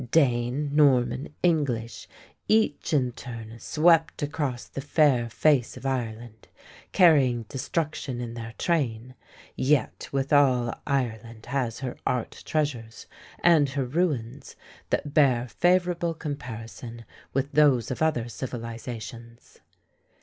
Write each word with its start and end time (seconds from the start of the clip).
Dane, 0.09 0.75
Norman, 0.75 1.31
English 1.43 2.07
each 2.47 2.91
in 2.91 3.11
turn 3.11 3.59
swept 3.59 4.23
across 4.23 4.65
the 4.65 4.81
fair 4.81 5.29
face 5.29 5.77
of 5.77 5.85
Ireland, 5.85 6.47
carrying 6.91 7.43
destruction 7.43 8.19
in 8.19 8.33
their 8.33 8.55
train, 8.57 9.13
yet 9.55 10.09
withal 10.11 10.73
Ireland 10.87 11.45
has 11.45 11.81
her 11.81 11.97
art 12.03 12.41
treasures 12.47 13.05
and 13.43 13.69
her 13.69 13.85
ruins 13.85 14.55
that 14.89 15.13
bear 15.13 15.47
favorable 15.47 16.15
comparison 16.15 17.05
with 17.31 17.51
those 17.51 17.91
of 17.91 18.01
other 18.01 18.27
civilizations. 18.27 19.59